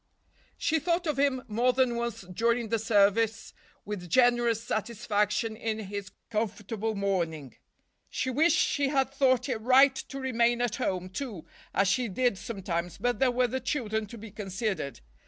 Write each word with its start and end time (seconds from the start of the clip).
She 0.57 0.79
thought 0.79 1.05
of 1.05 1.19
him 1.19 1.43
more 1.47 1.73
than 1.73 1.95
once 1.95 2.21
during 2.21 2.69
the 2.69 2.79
service 2.79 3.53
with 3.85 4.09
generous 4.09 4.59
satisfaction 4.59 5.55
in 5.55 5.77
his 5.77 6.09
comfortable 6.31 6.95
morning. 6.95 7.55
She 8.09 8.31
wished 8.31 8.57
she 8.57 8.87
had 8.87 9.11
thought 9.11 9.47
it 9.47 9.61
right 9.61 9.93
to 9.95 10.19
remain 10.19 10.59
at 10.59 10.77
home, 10.77 11.09
too, 11.09 11.45
as 11.71 11.87
she 11.87 12.07
did 12.07 12.39
sometimes, 12.39 12.97
but 12.97 13.19
there 13.19 13.29
were 13.29 13.45
the 13.45 13.59
children 13.59 14.07
to 14.07 14.17
be 14.17 14.31
considered. 14.31 15.01